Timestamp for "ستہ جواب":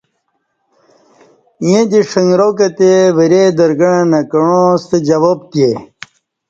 4.81-5.39